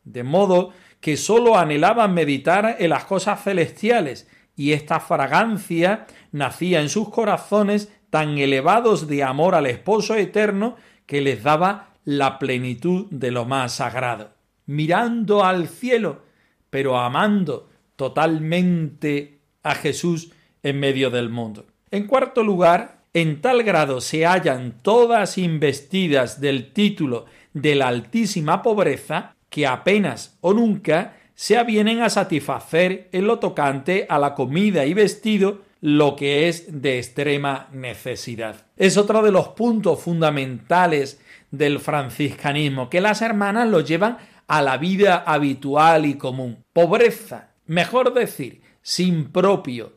de 0.03 0.25
modo 0.25 0.73
que 1.03 1.17
sólo 1.17 1.59
anhelaban 1.59 2.15
meditar 2.15 2.77
en 2.79 2.91
las 2.91 3.05
cosas 3.05 3.43
celestiales 3.43 4.29
y 4.55 4.73
esta 4.73 5.01
fragancia 5.01 6.07
nacía 6.31 6.81
en 6.81 6.89
sus 6.89 7.09
corazones 7.09 7.93
tan 8.09 8.39
elevados 8.39 9.09
de 9.09 9.25
amor 9.25 9.57
al 9.57 9.67
esposo 9.67 10.15
eterno 10.15 10.77
que 11.05 11.21
les 11.21 11.43
daba 11.43 11.89
la 12.05 12.39
plenitud 12.39 13.07
de 13.11 13.33
lo 13.33 13.45
más 13.45 13.73
sagrado. 13.73 14.31
Mirando 14.67 15.45
al 15.45 15.67
cielo, 15.67 16.23
pero 16.71 16.97
amando 16.97 17.69
totalmente 17.97 19.41
a 19.65 19.75
Jesús 19.75 20.31
en 20.63 20.79
medio 20.79 21.11
del 21.11 21.31
mundo. 21.31 21.67
En 21.91 22.07
cuarto 22.07 22.45
lugar, 22.45 23.03
en 23.13 23.41
tal 23.41 23.65
grado 23.65 24.01
se 24.01 24.25
hallan 24.25 24.79
todas 24.83 25.37
investidas 25.37 26.41
del 26.41 26.73
título 26.73 27.27
de 27.55 27.75
la 27.75 27.89
altísima 27.89 28.63
pobreza 28.63 29.32
que 29.53 29.67
apenas 29.67 30.39
o 30.41 30.55
nunca 30.55 31.19
se 31.35 31.59
avienen 31.59 32.01
a 32.01 32.09
satisfacer 32.09 33.11
en 33.13 33.27
lo 33.27 33.39
tocante 33.39 34.07
a 34.09 34.19
la 34.19 34.35
comida 34.35 34.87
y 34.87 34.95
vestido 34.95 35.61
lo 35.83 36.17
que 36.17 36.49
es 36.49 36.81
de 36.81 36.99
extrema 36.99 37.69
necesidad. 37.71 38.67
Es 38.77 38.97
otro 38.97 39.23
de 39.23 39.31
los 39.31 39.49
puntos 39.49 40.01
fundamentales 40.01 41.21
del 41.51 41.81
franciscanismo, 41.81 42.89
que 42.89 43.03
las 43.03 43.21
hermanas 43.21 43.69
lo 43.69 43.81
llevan 43.81 44.17
a 44.47 44.63
la 44.63 44.79
vida 44.79 45.23
habitual 45.27 46.07
y 46.07 46.15
común. 46.15 46.65
Pobreza, 46.73 47.51
mejor 47.67 48.15
decir, 48.15 48.63
sin 48.81 49.33
propio, 49.33 49.93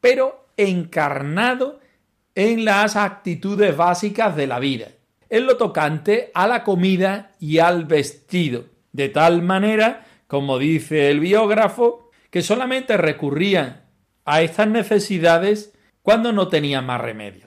pero 0.00 0.48
encarnado 0.56 1.80
en 2.34 2.66
las 2.66 2.96
actitudes 2.96 3.74
básicas 3.74 4.36
de 4.36 4.46
la 4.46 4.58
vida, 4.58 4.88
en 5.30 5.46
lo 5.46 5.56
tocante 5.56 6.30
a 6.34 6.46
la 6.46 6.62
comida 6.62 7.32
y 7.40 7.58
al 7.58 7.84
vestido, 7.86 8.64
de 8.98 9.08
tal 9.08 9.42
manera 9.42 10.04
como 10.28 10.58
dice 10.58 11.10
el 11.10 11.20
biógrafo, 11.20 12.10
que 12.30 12.42
solamente 12.42 12.96
recurrían 12.96 13.84
a 14.24 14.42
estas 14.42 14.68
necesidades 14.68 15.72
cuando 16.02 16.32
no 16.32 16.48
tenía 16.48 16.82
más 16.82 17.00
remedio. 17.00 17.46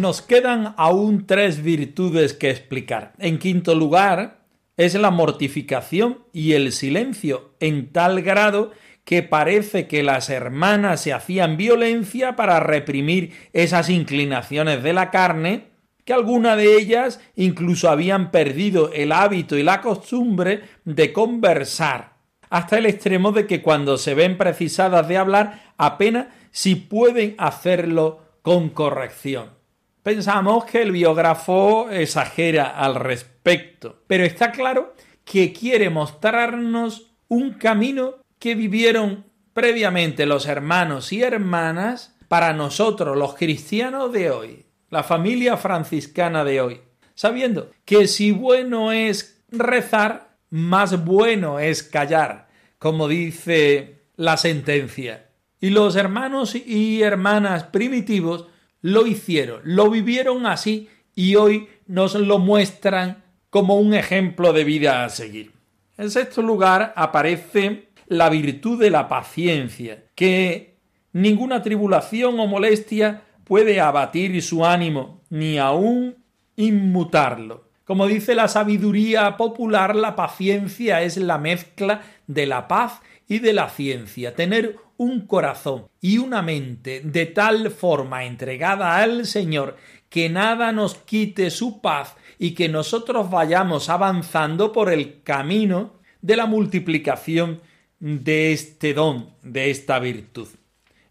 Nos 0.00 0.22
quedan 0.22 0.74
aún 0.76 1.26
tres 1.26 1.62
virtudes 1.62 2.32
que 2.32 2.50
explicar. 2.50 3.12
En 3.18 3.38
quinto 3.38 3.74
lugar, 3.74 4.40
es 4.76 4.94
la 4.94 5.10
mortificación 5.10 6.20
y 6.32 6.52
el 6.52 6.72
silencio, 6.72 7.54
en 7.60 7.92
tal 7.92 8.22
grado 8.22 8.72
que 9.04 9.22
parece 9.22 9.86
que 9.86 10.02
las 10.02 10.30
hermanas 10.30 11.02
se 11.02 11.12
hacían 11.12 11.56
violencia 11.56 12.36
para 12.36 12.60
reprimir 12.60 13.32
esas 13.52 13.90
inclinaciones 13.90 14.82
de 14.82 14.92
la 14.92 15.10
carne, 15.10 15.64
que 16.04 16.12
algunas 16.12 16.56
de 16.56 16.76
ellas 16.76 17.20
incluso 17.36 17.90
habían 17.90 18.30
perdido 18.30 18.90
el 18.92 19.12
hábito 19.12 19.58
y 19.58 19.62
la 19.62 19.80
costumbre 19.80 20.62
de 20.84 21.12
conversar, 21.12 22.14
hasta 22.48 22.78
el 22.78 22.86
extremo 22.86 23.32
de 23.32 23.46
que 23.46 23.62
cuando 23.62 23.98
se 23.98 24.14
ven 24.14 24.38
precisadas 24.38 25.06
de 25.08 25.18
hablar 25.18 25.74
apenas 25.76 26.28
si 26.52 26.74
pueden 26.74 27.34
hacerlo 27.38 28.20
con 28.42 28.70
corrección. 28.70 29.59
Pensamos 30.02 30.64
que 30.64 30.80
el 30.80 30.92
biógrafo 30.92 31.90
exagera 31.90 32.70
al 32.70 32.94
respecto, 32.94 34.02
pero 34.06 34.24
está 34.24 34.50
claro 34.50 34.94
que 35.26 35.52
quiere 35.52 35.90
mostrarnos 35.90 37.12
un 37.28 37.52
camino 37.52 38.14
que 38.38 38.54
vivieron 38.54 39.26
previamente 39.52 40.24
los 40.24 40.46
hermanos 40.46 41.12
y 41.12 41.22
hermanas 41.22 42.16
para 42.28 42.54
nosotros, 42.54 43.16
los 43.16 43.34
cristianos 43.34 44.10
de 44.10 44.30
hoy, 44.30 44.66
la 44.88 45.02
familia 45.02 45.58
franciscana 45.58 46.44
de 46.44 46.62
hoy, 46.62 46.80
sabiendo 47.14 47.70
que 47.84 48.06
si 48.06 48.32
bueno 48.32 48.92
es 48.92 49.44
rezar, 49.50 50.36
más 50.48 51.04
bueno 51.04 51.58
es 51.58 51.82
callar, 51.82 52.48
como 52.78 53.06
dice 53.06 54.04
la 54.16 54.38
sentencia. 54.38 55.28
Y 55.60 55.70
los 55.70 55.94
hermanos 55.94 56.54
y 56.54 57.02
hermanas 57.02 57.64
primitivos 57.64 58.46
lo 58.82 59.06
hicieron, 59.06 59.60
lo 59.64 59.90
vivieron 59.90 60.46
así 60.46 60.88
y 61.14 61.36
hoy 61.36 61.68
nos 61.86 62.14
lo 62.14 62.38
muestran 62.38 63.22
como 63.50 63.76
un 63.76 63.94
ejemplo 63.94 64.52
de 64.52 64.64
vida 64.64 65.04
a 65.04 65.08
seguir. 65.08 65.52
En 65.98 66.10
sexto 66.10 66.40
lugar 66.40 66.92
aparece 66.96 67.88
la 68.06 68.30
virtud 68.30 68.80
de 68.80 68.90
la 68.90 69.08
paciencia, 69.08 70.04
que 70.14 70.78
ninguna 71.12 71.62
tribulación 71.62 72.40
o 72.40 72.46
molestia 72.46 73.22
puede 73.44 73.80
abatir 73.80 74.40
su 74.42 74.64
ánimo, 74.64 75.22
ni 75.28 75.58
aun 75.58 76.16
inmutarlo. 76.56 77.68
Como 77.84 78.06
dice 78.06 78.34
la 78.34 78.46
sabiduría 78.46 79.36
popular, 79.36 79.96
la 79.96 80.14
paciencia 80.14 81.02
es 81.02 81.16
la 81.16 81.38
mezcla 81.38 82.02
de 82.28 82.46
la 82.46 82.68
paz 82.68 83.00
y 83.28 83.40
de 83.40 83.52
la 83.52 83.68
ciencia. 83.68 84.34
Tener 84.34 84.76
un 85.00 85.22
corazón 85.22 85.86
y 86.02 86.18
una 86.18 86.42
mente 86.42 87.00
de 87.02 87.24
tal 87.24 87.70
forma 87.70 88.26
entregada 88.26 88.98
al 88.98 89.24
Señor 89.24 89.78
que 90.10 90.28
nada 90.28 90.72
nos 90.72 90.94
quite 90.94 91.48
su 91.48 91.80
paz 91.80 92.16
y 92.38 92.50
que 92.50 92.68
nosotros 92.68 93.30
vayamos 93.30 93.88
avanzando 93.88 94.72
por 94.72 94.92
el 94.92 95.22
camino 95.22 95.94
de 96.20 96.36
la 96.36 96.44
multiplicación 96.44 97.62
de 97.98 98.52
este 98.52 98.92
don, 98.92 99.30
de 99.42 99.70
esta 99.70 99.98
virtud. 100.00 100.48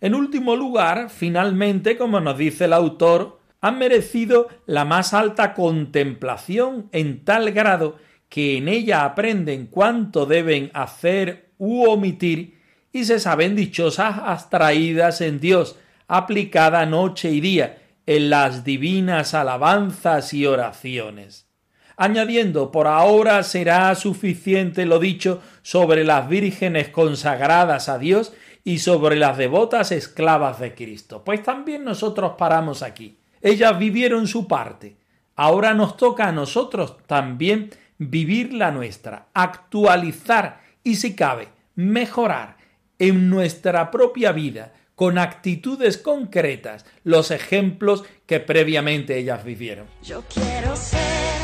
En 0.01 0.13
último 0.13 0.55
lugar, 0.55 1.09
finalmente, 1.09 1.97
como 1.97 2.19
nos 2.19 2.37
dice 2.37 2.65
el 2.65 2.73
autor, 2.73 3.39
han 3.59 3.79
merecido 3.79 4.49
la 4.67 4.85
más 4.85 5.15
alta 5.15 5.55
contemplación 5.55 6.89
en 6.91 7.25
tal 7.25 7.51
grado 7.53 7.97
que 8.29 8.57
en 8.57 8.67
ella 8.67 9.03
aprenden 9.03 9.65
cuánto 9.65 10.27
deben 10.27 10.69
hacer 10.75 11.53
u 11.57 11.89
omitir 11.89 12.58
y 12.91 13.05
se 13.05 13.19
saben 13.19 13.55
dichosas 13.55 14.17
abstraídas 14.23 15.21
en 15.21 15.39
Dios, 15.39 15.77
aplicada 16.07 16.85
noche 16.85 17.31
y 17.31 17.39
día 17.39 17.77
en 18.05 18.29
las 18.29 18.63
divinas 18.63 19.33
alabanzas 19.33 20.33
y 20.33 20.45
oraciones. 20.45 21.47
Añadiendo, 21.95 22.71
por 22.71 22.87
ahora 22.87 23.43
será 23.43 23.93
suficiente 23.93 24.85
lo 24.85 24.99
dicho 24.99 25.41
sobre 25.61 26.03
las 26.03 26.29
vírgenes 26.29 26.89
consagradas 26.89 27.89
a 27.89 27.99
Dios 27.99 28.33
y 28.63 28.79
sobre 28.79 29.17
las 29.17 29.37
devotas 29.37 29.91
esclavas 29.91 30.59
de 30.59 30.73
Cristo. 30.73 31.23
Pues 31.23 31.43
también 31.43 31.83
nosotros 31.83 32.33
paramos 32.37 32.83
aquí. 32.83 33.19
Ellas 33.41 33.77
vivieron 33.77 34.27
su 34.27 34.47
parte. 34.47 34.97
Ahora 35.35 35.73
nos 35.73 35.97
toca 35.97 36.27
a 36.27 36.31
nosotros 36.31 36.97
también 37.05 37.69
vivir 37.97 38.53
la 38.53 38.71
nuestra, 38.71 39.27
actualizar 39.33 40.61
y 40.83 40.95
si 40.95 41.15
cabe, 41.15 41.49
mejorar 41.75 42.58
en 42.99 43.29
nuestra 43.29 43.89
propia 43.91 44.31
vida, 44.31 44.73
con 44.95 45.17
actitudes 45.17 45.97
concretas, 45.97 46.85
los 47.03 47.31
ejemplos 47.31 48.03
que 48.25 48.39
previamente 48.39 49.17
ellas 49.17 49.43
vivieron. 49.45 49.87
Yo 50.03 50.23
quiero 50.33 50.75
ser 50.75 51.38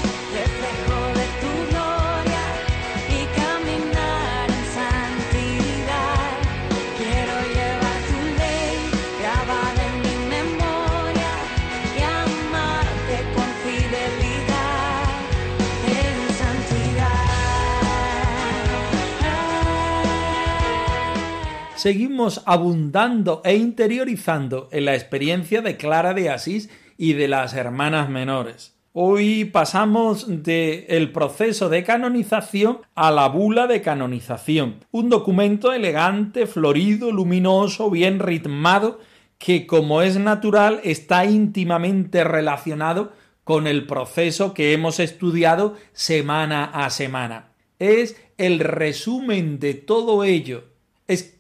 seguimos 21.86 22.42
abundando 22.48 23.44
e 23.46 23.58
interiorizando 23.58 24.70
en 24.72 24.86
la 24.86 24.96
experiencia 24.96 25.62
de 25.62 25.78
Clara 25.78 26.16
de 26.16 26.32
Asís 26.32 26.72
y 26.98 27.14
de 27.14 27.28
las 27.28 27.54
hermanas 27.54 28.10
menores. 28.10 28.74
Hoy 28.92 29.46
pasamos 29.46 30.26
del 30.42 31.12
proceso 31.12 31.70
de 31.70 31.84
canonización 31.84 32.80
a 32.96 33.12
la 33.12 33.28
bula 33.28 33.68
de 33.68 33.84
canonización, 33.84 34.80
un 34.90 35.10
documento 35.10 35.74
elegante, 35.74 36.48
florido, 36.48 37.12
luminoso, 37.12 37.92
bien 37.92 38.18
ritmado, 38.18 39.00
que 39.38 39.68
como 39.68 40.02
es 40.02 40.18
natural 40.18 40.82
está 40.84 41.26
íntimamente 41.26 42.24
relacionado 42.24 43.14
con 43.44 43.68
el 43.68 43.86
proceso 43.86 44.56
que 44.56 44.74
hemos 44.74 45.00
estudiado 45.00 45.76
semana 45.94 46.66
a 46.66 46.90
semana. 46.90 47.52
Es 47.78 48.20
el 48.40 48.58
resumen 48.58 49.60
de 49.60 49.76
todo 49.76 50.24
ello 50.24 50.74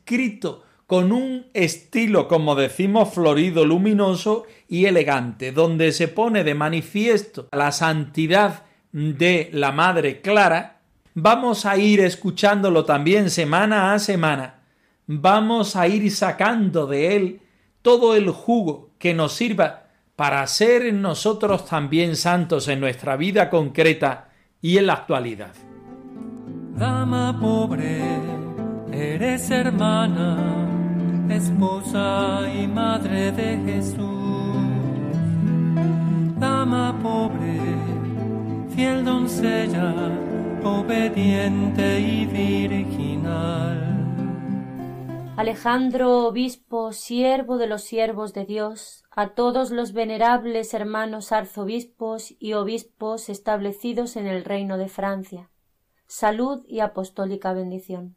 escrito 0.05 0.61
con 0.85 1.11
un 1.11 1.47
estilo, 1.55 2.27
como 2.27 2.53
decimos, 2.53 3.11
florido, 3.11 3.65
luminoso 3.65 4.43
y 4.67 4.85
elegante, 4.85 5.51
donde 5.51 5.91
se 5.91 6.07
pone 6.07 6.43
de 6.43 6.53
manifiesto 6.53 7.49
la 7.51 7.71
santidad 7.71 8.65
de 8.91 9.49
la 9.51 9.71
Madre 9.71 10.21
Clara, 10.21 10.81
vamos 11.15 11.65
a 11.65 11.77
ir 11.77 12.01
escuchándolo 12.01 12.85
también 12.85 13.31
semana 13.31 13.93
a 13.93 13.99
semana, 13.99 14.61
vamos 15.07 15.75
a 15.75 15.87
ir 15.87 16.11
sacando 16.11 16.85
de 16.85 17.15
él 17.15 17.41
todo 17.81 18.15
el 18.15 18.29
jugo 18.29 18.91
que 18.99 19.15
nos 19.15 19.33
sirva 19.33 19.87
para 20.15 20.45
ser 20.45 20.93
nosotros 20.93 21.65
también 21.65 22.15
santos 22.15 22.67
en 22.67 22.79
nuestra 22.79 23.17
vida 23.17 23.49
concreta 23.49 24.29
y 24.61 24.77
en 24.77 24.85
la 24.85 24.93
actualidad. 24.93 25.53
Eres 28.97 29.51
hermana, 29.51 30.37
esposa 31.29 32.49
y 32.49 32.65
madre 32.65 33.33
de 33.33 33.57
Jesús. 33.65 33.99
Dama 36.39 36.97
pobre, 37.03 37.59
fiel 38.73 39.03
doncella, 39.03 39.93
obediente 40.63 41.99
y 41.99 42.25
virginal. 42.25 43.81
Alejandro, 45.35 46.27
obispo, 46.27 46.93
siervo 46.93 47.57
de 47.57 47.67
los 47.67 47.83
siervos 47.83 48.33
de 48.33 48.45
Dios, 48.45 49.03
a 49.11 49.31
todos 49.31 49.71
los 49.71 49.91
venerables 49.91 50.73
hermanos 50.73 51.33
arzobispos 51.33 52.33
y 52.39 52.53
obispos 52.53 53.27
establecidos 53.27 54.15
en 54.15 54.25
el 54.25 54.45
reino 54.45 54.77
de 54.77 54.87
Francia. 54.87 55.49
Salud 56.07 56.63
y 56.65 56.79
apostólica 56.79 57.51
bendición. 57.51 58.15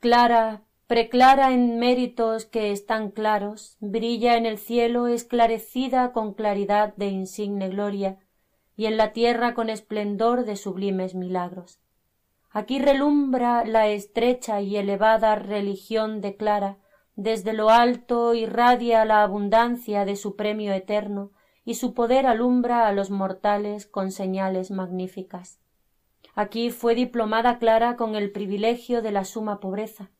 Clara, 0.00 0.62
preclara 0.86 1.50
en 1.52 1.80
méritos 1.80 2.44
que 2.44 2.70
están 2.70 3.10
claros, 3.10 3.76
brilla 3.80 4.36
en 4.36 4.46
el 4.46 4.56
cielo 4.56 5.08
esclarecida 5.08 6.12
con 6.12 6.34
claridad 6.34 6.94
de 6.94 7.08
insigne 7.08 7.68
gloria, 7.68 8.20
y 8.76 8.86
en 8.86 8.96
la 8.96 9.12
tierra 9.12 9.54
con 9.54 9.70
esplendor 9.70 10.44
de 10.44 10.54
sublimes 10.54 11.16
milagros. 11.16 11.80
Aquí 12.48 12.78
relumbra 12.78 13.64
la 13.64 13.88
estrecha 13.88 14.60
y 14.60 14.76
elevada 14.76 15.34
religión 15.34 16.20
de 16.20 16.36
Clara, 16.36 16.78
desde 17.16 17.52
lo 17.52 17.68
alto 17.68 18.34
irradia 18.34 19.04
la 19.04 19.24
abundancia 19.24 20.04
de 20.04 20.14
su 20.14 20.36
premio 20.36 20.72
eterno, 20.74 21.32
y 21.64 21.74
su 21.74 21.92
poder 21.92 22.26
alumbra 22.26 22.86
a 22.86 22.92
los 22.92 23.10
mortales 23.10 23.88
con 23.88 24.12
señales 24.12 24.70
magníficas. 24.70 25.58
Aquí 26.40 26.70
fue 26.70 26.94
diplomada 26.94 27.58
Clara 27.58 27.96
con 27.96 28.14
el 28.14 28.30
privilegio 28.30 29.02
de 29.02 29.10
la 29.10 29.24
suma 29.24 29.58
pobreza. 29.58 30.12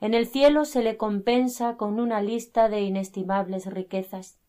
En 0.00 0.12
el 0.12 0.26
cielo 0.26 0.64
se 0.64 0.82
le 0.82 0.96
compensa 0.96 1.76
con 1.76 2.00
una 2.00 2.20
lista 2.20 2.68
de 2.68 2.80
inestimables 2.80 3.66
riquezas, 3.66 4.40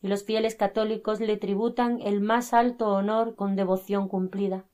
y 0.00 0.08
los 0.08 0.24
fieles 0.24 0.54
católicos 0.54 1.20
le 1.20 1.36
tributan 1.36 2.00
el 2.00 2.22
más 2.22 2.54
alto 2.54 2.88
honor 2.88 3.34
con 3.34 3.54
devoción 3.54 4.08
cumplida. 4.08 4.64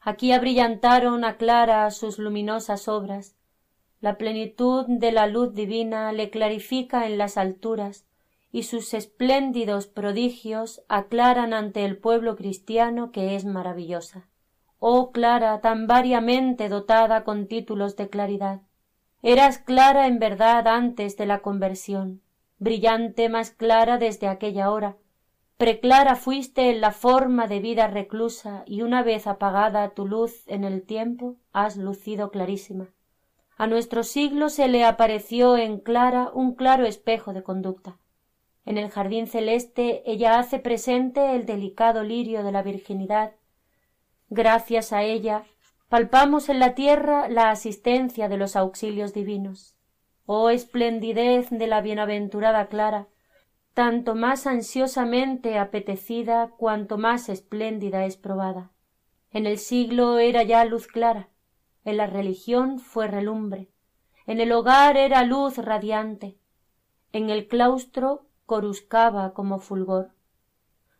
Aquí 0.00 0.30
abrillantaron 0.30 1.24
a 1.24 1.36
Clara 1.36 1.90
sus 1.90 2.20
luminosas 2.20 2.86
obras, 2.86 3.34
la 4.00 4.16
plenitud 4.18 4.84
de 4.86 5.10
la 5.10 5.26
luz 5.26 5.52
divina 5.52 6.12
le 6.12 6.30
clarifica 6.30 7.08
en 7.08 7.18
las 7.18 7.36
alturas, 7.36 8.06
y 8.52 8.62
sus 8.62 8.94
espléndidos 8.94 9.88
prodigios 9.88 10.84
aclaran 10.86 11.54
ante 11.54 11.84
el 11.84 11.98
pueblo 11.98 12.36
cristiano 12.36 13.10
que 13.10 13.34
es 13.34 13.44
maravillosa. 13.44 14.28
Oh 14.84 15.12
Clara, 15.12 15.60
tan 15.60 15.86
variamente 15.86 16.68
dotada 16.68 17.22
con 17.22 17.46
títulos 17.46 17.94
de 17.94 18.08
claridad. 18.10 18.62
Eras 19.22 19.58
clara 19.58 20.08
en 20.08 20.18
verdad 20.18 20.66
antes 20.66 21.16
de 21.16 21.24
la 21.24 21.38
conversión, 21.38 22.20
brillante 22.58 23.28
más 23.28 23.52
clara 23.52 23.96
desde 23.98 24.26
aquella 24.26 24.72
hora. 24.72 24.96
Preclara 25.56 26.16
fuiste 26.16 26.68
en 26.70 26.80
la 26.80 26.90
forma 26.90 27.46
de 27.46 27.60
vida 27.60 27.86
reclusa 27.86 28.64
y 28.66 28.82
una 28.82 29.04
vez 29.04 29.28
apagada 29.28 29.90
tu 29.90 30.04
luz 30.04 30.42
en 30.48 30.64
el 30.64 30.82
tiempo, 30.82 31.36
has 31.52 31.76
lucido 31.76 32.32
clarísima. 32.32 32.88
A 33.56 33.68
nuestro 33.68 34.02
siglo 34.02 34.48
se 34.48 34.66
le 34.66 34.84
apareció 34.84 35.56
en 35.56 35.78
Clara 35.78 36.32
un 36.34 36.56
claro 36.56 36.86
espejo 36.86 37.32
de 37.32 37.44
conducta. 37.44 37.98
En 38.64 38.78
el 38.78 38.90
jardín 38.90 39.28
celeste 39.28 40.02
ella 40.10 40.40
hace 40.40 40.58
presente 40.58 41.36
el 41.36 41.46
delicado 41.46 42.02
lirio 42.02 42.42
de 42.42 42.50
la 42.50 42.64
virginidad 42.64 43.34
Gracias 44.34 44.94
a 44.94 45.02
ella 45.02 45.44
palpamos 45.90 46.48
en 46.48 46.58
la 46.58 46.74
tierra 46.74 47.28
la 47.28 47.50
asistencia 47.50 48.30
de 48.30 48.38
los 48.38 48.56
auxilios 48.56 49.12
divinos. 49.12 49.76
Oh 50.24 50.48
esplendidez 50.48 51.50
de 51.50 51.66
la 51.66 51.82
bienaventurada 51.82 52.68
Clara, 52.68 53.08
tanto 53.74 54.14
más 54.14 54.46
ansiosamente 54.46 55.58
apetecida 55.58 56.48
cuanto 56.56 56.96
más 56.96 57.28
espléndida 57.28 58.06
es 58.06 58.16
probada. 58.16 58.72
En 59.32 59.44
el 59.44 59.58
siglo 59.58 60.18
era 60.18 60.42
ya 60.44 60.64
luz 60.64 60.86
clara, 60.86 61.28
en 61.84 61.98
la 61.98 62.06
religión 62.06 62.78
fue 62.78 63.08
relumbre, 63.08 63.68
en 64.26 64.40
el 64.40 64.50
hogar 64.52 64.96
era 64.96 65.24
luz 65.24 65.58
radiante, 65.58 66.38
en 67.12 67.28
el 67.28 67.48
claustro 67.48 68.28
coruscaba 68.46 69.34
como 69.34 69.58
fulgor. 69.58 70.14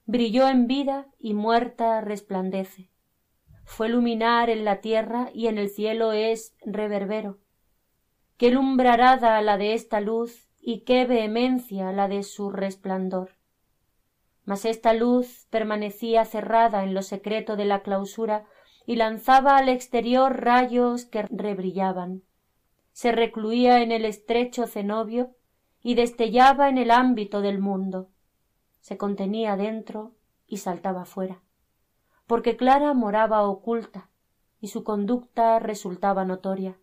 Brilló 0.04 0.48
en 0.48 0.66
vida 0.66 1.06
y 1.18 1.32
muerta 1.32 2.02
resplandece 2.02 2.91
fue 3.64 3.88
luminar 3.88 4.50
en 4.50 4.64
la 4.64 4.80
tierra 4.80 5.30
y 5.32 5.46
en 5.46 5.58
el 5.58 5.68
cielo 5.68 6.12
es 6.12 6.54
reverbero. 6.64 7.38
Qué 8.36 8.50
lumbrarada 8.50 9.40
la 9.42 9.56
de 9.56 9.74
esta 9.74 10.00
luz 10.00 10.48
y 10.60 10.80
qué 10.80 11.06
vehemencia 11.06 11.92
la 11.92 12.08
de 12.08 12.22
su 12.22 12.50
resplandor. 12.50 13.30
Mas 14.44 14.64
esta 14.64 14.92
luz 14.92 15.46
permanecía 15.50 16.24
cerrada 16.24 16.82
en 16.82 16.94
lo 16.94 17.02
secreto 17.02 17.56
de 17.56 17.64
la 17.64 17.82
clausura 17.82 18.46
y 18.84 18.96
lanzaba 18.96 19.56
al 19.56 19.68
exterior 19.68 20.40
rayos 20.40 21.04
que 21.04 21.22
rebrillaban. 21.22 22.22
Se 22.92 23.12
recluía 23.12 23.82
en 23.82 23.92
el 23.92 24.04
estrecho 24.04 24.66
cenobio 24.66 25.36
y 25.82 25.94
destellaba 25.94 26.68
en 26.68 26.78
el 26.78 26.90
ámbito 26.90 27.40
del 27.40 27.60
mundo. 27.60 28.10
Se 28.80 28.96
contenía 28.96 29.56
dentro 29.56 30.12
y 30.46 30.58
saltaba 30.58 31.04
fuera 31.04 31.41
porque 32.32 32.56
Clara 32.56 32.94
moraba 32.94 33.42
oculta 33.42 34.08
y 34.58 34.68
su 34.68 34.84
conducta 34.84 35.58
resultaba 35.58 36.24
notoria. 36.24 36.78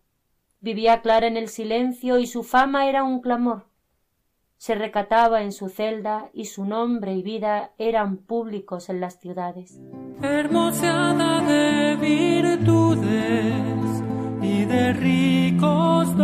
Vivía 0.60 1.02
Clara 1.02 1.26
en 1.26 1.36
el 1.36 1.48
silencio 1.48 2.20
y 2.20 2.28
su 2.28 2.44
fama 2.44 2.88
era 2.88 3.02
un 3.02 3.20
clamor. 3.20 3.66
Se 4.58 4.76
recataba 4.76 5.42
en 5.42 5.50
su 5.50 5.68
celda 5.68 6.30
y 6.32 6.44
su 6.44 6.64
nombre 6.66 7.14
y 7.14 7.24
vida 7.24 7.72
eran 7.78 8.18
públicos 8.18 8.90
en 8.90 9.00
las 9.00 9.18
ciudades. 9.18 9.80
De 10.20 10.44
y 14.40 14.64
de 14.66 14.92
ricos 14.92 16.16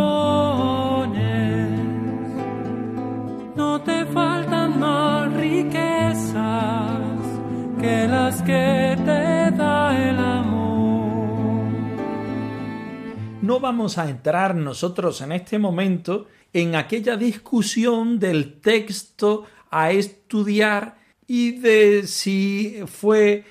Vamos 13.59 13.97
a 13.97 14.09
entrar 14.09 14.55
nosotros 14.55 15.21
en 15.21 15.31
este 15.31 15.57
momento 15.57 16.27
en 16.53 16.75
aquella 16.75 17.17
discusión 17.17 18.19
del 18.19 18.61
texto 18.61 19.45
a 19.71 19.91
estudiar 19.91 20.97
y 21.25 21.57
de 21.59 22.05
si 22.05 22.81
fue 22.85 23.43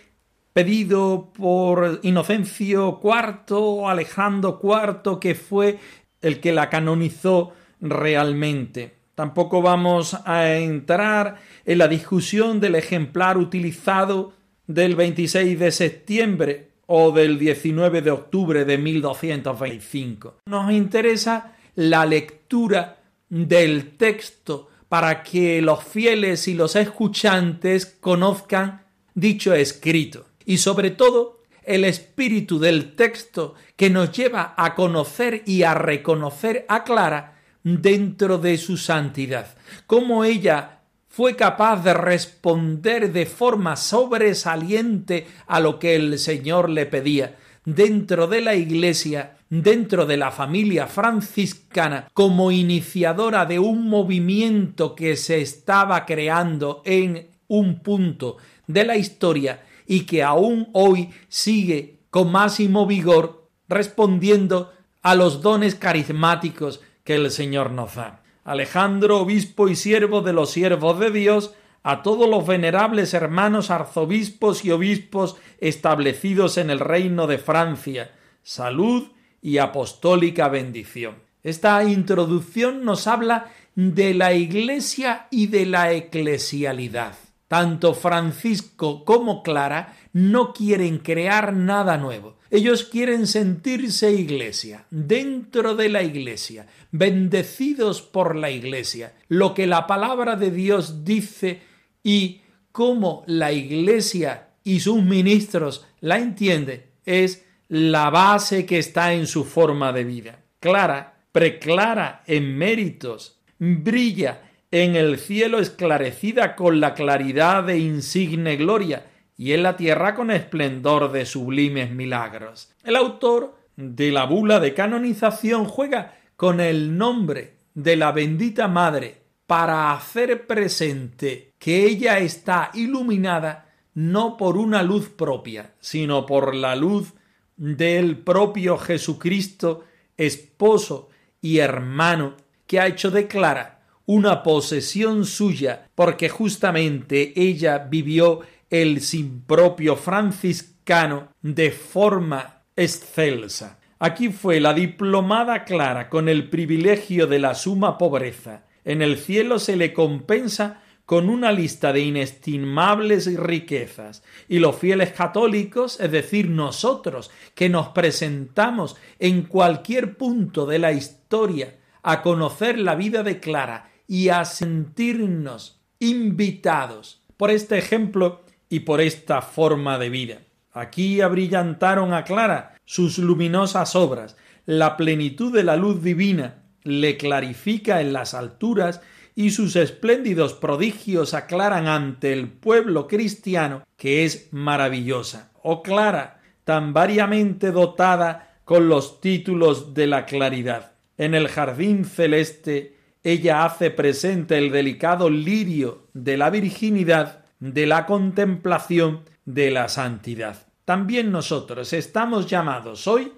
pedido 0.52 1.32
por 1.32 2.00
Inocencio 2.02 3.00
IV 3.02 3.56
o 3.56 3.88
Alejandro 3.88 4.60
IV, 4.62 5.18
que 5.18 5.34
fue 5.34 5.78
el 6.22 6.40
que 6.40 6.52
la 6.52 6.70
canonizó 6.70 7.52
realmente. 7.80 8.94
Tampoco 9.16 9.60
vamos 9.60 10.14
a 10.24 10.54
entrar 10.54 11.36
en 11.64 11.78
la 11.78 11.88
discusión 11.88 12.60
del 12.60 12.76
ejemplar 12.76 13.38
utilizado 13.38 14.34
del 14.66 14.94
26 14.94 15.58
de 15.58 15.72
septiembre 15.72 16.75
o 16.86 17.10
del 17.10 17.38
19 17.38 18.02
de 18.02 18.10
octubre 18.10 18.64
de 18.64 18.78
1225. 18.78 20.36
Nos 20.46 20.72
interesa 20.72 21.56
la 21.74 22.06
lectura 22.06 22.98
del 23.28 23.96
texto 23.96 24.70
para 24.88 25.22
que 25.22 25.60
los 25.60 25.82
fieles 25.82 26.46
y 26.48 26.54
los 26.54 26.76
escuchantes 26.76 27.86
conozcan 27.86 28.84
dicho 29.14 29.52
escrito 29.52 30.26
y 30.44 30.58
sobre 30.58 30.90
todo 30.90 31.42
el 31.64 31.84
espíritu 31.84 32.60
del 32.60 32.94
texto 32.94 33.54
que 33.74 33.90
nos 33.90 34.12
lleva 34.12 34.54
a 34.56 34.74
conocer 34.74 35.42
y 35.46 35.64
a 35.64 35.74
reconocer 35.74 36.64
a 36.68 36.84
Clara 36.84 37.40
dentro 37.64 38.38
de 38.38 38.56
su 38.58 38.76
santidad, 38.76 39.56
cómo 39.88 40.22
ella 40.22 40.75
fue 41.16 41.34
capaz 41.34 41.82
de 41.82 41.94
responder 41.94 43.10
de 43.10 43.24
forma 43.24 43.76
sobresaliente 43.76 45.26
a 45.46 45.60
lo 45.60 45.78
que 45.78 45.96
el 45.96 46.18
Señor 46.18 46.68
le 46.68 46.84
pedía 46.84 47.36
dentro 47.64 48.26
de 48.26 48.42
la 48.42 48.54
Iglesia, 48.54 49.38
dentro 49.48 50.04
de 50.04 50.18
la 50.18 50.30
familia 50.30 50.86
franciscana, 50.86 52.10
como 52.12 52.52
iniciadora 52.52 53.46
de 53.46 53.58
un 53.58 53.88
movimiento 53.88 54.94
que 54.94 55.16
se 55.16 55.40
estaba 55.40 56.04
creando 56.04 56.82
en 56.84 57.28
un 57.48 57.78
punto 57.78 58.36
de 58.66 58.84
la 58.84 58.98
historia 58.98 59.62
y 59.86 60.00
que 60.00 60.22
aún 60.22 60.68
hoy 60.74 61.08
sigue 61.30 62.00
con 62.10 62.30
máximo 62.30 62.84
vigor 62.84 63.48
respondiendo 63.70 64.70
a 65.00 65.14
los 65.14 65.40
dones 65.40 65.76
carismáticos 65.76 66.82
que 67.04 67.14
el 67.14 67.30
Señor 67.30 67.70
nos 67.70 67.94
da. 67.94 68.20
Alejandro, 68.46 69.18
obispo 69.18 69.68
y 69.68 69.74
siervo 69.74 70.22
de 70.22 70.32
los 70.32 70.52
siervos 70.52 71.00
de 71.00 71.10
Dios, 71.10 71.52
a 71.82 72.02
todos 72.02 72.30
los 72.30 72.46
venerables 72.46 73.12
hermanos 73.12 73.72
arzobispos 73.72 74.64
y 74.64 74.70
obispos 74.70 75.36
establecidos 75.58 76.56
en 76.56 76.70
el 76.70 76.78
reino 76.78 77.26
de 77.26 77.38
Francia, 77.38 78.12
salud 78.44 79.08
y 79.42 79.58
apostólica 79.58 80.48
bendición. 80.48 81.16
Esta 81.42 81.82
introducción 81.82 82.84
nos 82.84 83.08
habla 83.08 83.52
de 83.74 84.14
la 84.14 84.32
Iglesia 84.32 85.26
y 85.32 85.48
de 85.48 85.66
la 85.66 85.92
eclesialidad. 85.92 87.25
Tanto 87.48 87.94
Francisco 87.94 89.04
como 89.04 89.42
Clara 89.42 89.96
no 90.12 90.52
quieren 90.52 90.98
crear 90.98 91.52
nada 91.52 91.96
nuevo. 91.96 92.38
Ellos 92.50 92.84
quieren 92.84 93.26
sentirse 93.26 94.12
iglesia, 94.12 94.86
dentro 94.90 95.76
de 95.76 95.88
la 95.88 96.02
iglesia, 96.02 96.66
bendecidos 96.90 98.02
por 98.02 98.34
la 98.34 98.50
iglesia. 98.50 99.14
Lo 99.28 99.54
que 99.54 99.66
la 99.66 99.86
palabra 99.86 100.36
de 100.36 100.50
Dios 100.50 101.04
dice 101.04 101.60
y 102.02 102.40
cómo 102.72 103.24
la 103.26 103.52
iglesia 103.52 104.48
y 104.64 104.80
sus 104.80 105.02
ministros 105.02 105.86
la 106.00 106.18
entienden 106.18 106.86
es 107.04 107.44
la 107.68 108.10
base 108.10 108.66
que 108.66 108.78
está 108.78 109.12
en 109.12 109.26
su 109.26 109.44
forma 109.44 109.92
de 109.92 110.04
vida. 110.04 110.40
Clara 110.60 111.20
preclara 111.32 112.22
en 112.26 112.56
méritos, 112.56 113.40
brilla 113.58 114.45
en 114.82 114.94
el 114.94 115.18
cielo 115.18 115.58
esclarecida 115.58 116.54
con 116.54 116.80
la 116.80 116.92
claridad 116.92 117.64
de 117.64 117.78
insigne 117.78 118.56
gloria, 118.56 119.06
y 119.38 119.52
en 119.52 119.62
la 119.62 119.76
tierra 119.76 120.14
con 120.14 120.30
esplendor 120.30 121.12
de 121.12 121.24
sublimes 121.24 121.90
milagros. 121.90 122.70
El 122.84 122.96
autor 122.96 123.56
de 123.76 124.10
la 124.10 124.24
bula 124.24 124.60
de 124.60 124.74
canonización 124.74 125.64
juega 125.64 126.18
con 126.36 126.60
el 126.60 126.96
nombre 126.96 127.56
de 127.74 127.96
la 127.96 128.12
bendita 128.12 128.68
Madre 128.68 129.22
para 129.46 129.92
hacer 129.92 130.46
presente 130.46 131.54
que 131.58 131.84
ella 131.84 132.18
está 132.18 132.70
iluminada 132.74 133.70
no 133.94 134.36
por 134.36 134.58
una 134.58 134.82
luz 134.82 135.08
propia, 135.08 135.72
sino 135.80 136.26
por 136.26 136.54
la 136.54 136.76
luz 136.76 137.14
del 137.56 138.18
propio 138.18 138.76
Jesucristo, 138.76 139.84
esposo 140.18 141.08
y 141.40 141.58
hermano, 141.58 142.34
que 142.66 142.80
ha 142.80 142.86
hecho 142.86 143.10
de 143.10 143.26
Clara 143.26 143.75
una 144.06 144.42
posesión 144.42 145.24
suya, 145.24 145.90
porque 145.94 146.28
justamente 146.28 147.32
ella 147.36 147.78
vivió 147.78 148.40
el 148.70 149.00
sin 149.00 149.42
propio 149.42 149.96
franciscano 149.96 151.28
de 151.42 151.70
forma 151.70 152.62
excelsa. 152.76 153.78
Aquí 153.98 154.28
fue 154.28 154.60
la 154.60 154.74
diplomada 154.74 155.64
Clara 155.64 156.08
con 156.08 156.28
el 156.28 156.48
privilegio 156.48 157.26
de 157.26 157.38
la 157.38 157.54
suma 157.54 157.98
pobreza. 157.98 158.66
En 158.84 159.02
el 159.02 159.18
cielo 159.18 159.58
se 159.58 159.76
le 159.76 159.92
compensa 159.92 160.82
con 161.06 161.28
una 161.30 161.52
lista 161.52 161.92
de 161.92 162.00
inestimables 162.00 163.32
riquezas, 163.38 164.24
y 164.48 164.58
los 164.58 164.76
fieles 164.76 165.12
católicos, 165.12 166.00
es 166.00 166.10
decir, 166.10 166.50
nosotros, 166.50 167.30
que 167.54 167.68
nos 167.68 167.88
presentamos 167.88 168.96
en 169.20 169.42
cualquier 169.42 170.16
punto 170.16 170.66
de 170.66 170.80
la 170.80 170.92
historia 170.92 171.76
a 172.02 172.22
conocer 172.22 172.78
la 172.78 172.96
vida 172.96 173.22
de 173.22 173.38
Clara 173.38 173.90
y 174.06 174.28
a 174.28 174.44
sentirnos 174.44 175.80
invitados 175.98 177.22
por 177.36 177.50
este 177.50 177.78
ejemplo 177.78 178.42
y 178.68 178.80
por 178.80 179.00
esta 179.00 179.42
forma 179.42 179.98
de 179.98 180.10
vida. 180.10 180.38
Aquí 180.72 181.20
abrillantaron 181.20 182.12
a 182.12 182.24
Clara 182.24 182.76
sus 182.84 183.18
luminosas 183.18 183.96
obras, 183.96 184.36
la 184.66 184.96
plenitud 184.96 185.52
de 185.52 185.64
la 185.64 185.76
luz 185.76 186.02
divina 186.02 186.62
le 186.82 187.16
clarifica 187.16 188.00
en 188.00 188.12
las 188.12 188.34
alturas 188.34 189.00
y 189.34 189.50
sus 189.50 189.76
espléndidos 189.76 190.54
prodigios 190.54 191.34
aclaran 191.34 191.88
ante 191.88 192.32
el 192.32 192.48
pueblo 192.48 193.06
cristiano 193.06 193.82
que 193.96 194.24
es 194.24 194.48
maravillosa. 194.52 195.50
Oh 195.62 195.82
Clara, 195.82 196.40
tan 196.64 196.92
variamente 196.92 197.70
dotada 197.70 198.60
con 198.64 198.88
los 198.88 199.20
títulos 199.20 199.94
de 199.94 200.06
la 200.06 200.26
claridad. 200.26 200.92
En 201.18 201.34
el 201.34 201.48
jardín 201.48 202.04
celeste 202.04 202.95
ella 203.26 203.64
hace 203.64 203.90
presente 203.90 204.56
el 204.56 204.70
delicado 204.70 205.28
lirio 205.28 206.06
de 206.14 206.36
la 206.36 206.48
virginidad, 206.48 207.44
de 207.58 207.84
la 207.84 208.06
contemplación, 208.06 209.22
de 209.44 209.72
la 209.72 209.88
santidad. 209.88 210.68
También 210.84 211.32
nosotros 211.32 211.92
estamos 211.92 212.46
llamados 212.46 213.08
hoy 213.08 213.32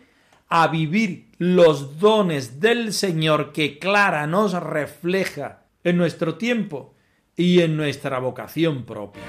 a 0.50 0.68
vivir 0.68 1.30
los 1.38 1.98
dones 1.98 2.60
del 2.60 2.92
Señor 2.92 3.52
que 3.52 3.78
Clara 3.78 4.26
nos 4.26 4.52
refleja 4.52 5.62
en 5.82 5.96
nuestro 5.96 6.34
tiempo 6.34 6.94
y 7.34 7.60
en 7.62 7.78
nuestra 7.78 8.18
vocación 8.18 8.84
propia. 8.84 9.22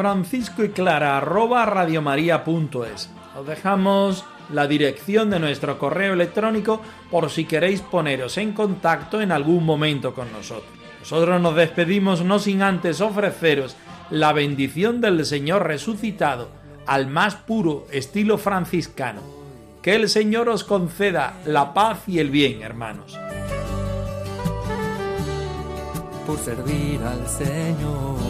Francisco 0.00 0.64
y 0.64 0.70
Clara 0.70 1.18
arroba 1.18 1.66
radiomaria.es. 1.66 3.10
Os 3.38 3.46
dejamos 3.46 4.24
la 4.50 4.66
dirección 4.66 5.28
de 5.28 5.38
nuestro 5.38 5.78
correo 5.78 6.14
electrónico 6.14 6.80
por 7.10 7.28
si 7.28 7.44
queréis 7.44 7.82
poneros 7.82 8.38
en 8.38 8.52
contacto 8.52 9.20
en 9.20 9.30
algún 9.30 9.62
momento 9.62 10.14
con 10.14 10.32
nosotros. 10.32 10.70
Nosotros 11.00 11.38
nos 11.42 11.54
despedimos 11.54 12.24
no 12.24 12.38
sin 12.38 12.62
antes 12.62 13.02
ofreceros 13.02 13.76
la 14.08 14.32
bendición 14.32 15.02
del 15.02 15.26
Señor 15.26 15.66
resucitado 15.66 16.48
al 16.86 17.06
más 17.06 17.34
puro 17.34 17.86
estilo 17.92 18.38
franciscano. 18.38 19.20
Que 19.82 19.96
el 19.96 20.08
Señor 20.08 20.48
os 20.48 20.64
conceda 20.64 21.34
la 21.44 21.74
paz 21.74 22.08
y 22.08 22.20
el 22.20 22.30
bien, 22.30 22.62
hermanos. 22.62 23.18
Por 26.26 26.38
servir 26.38 27.02
al 27.02 27.28
Señor. 27.28 28.29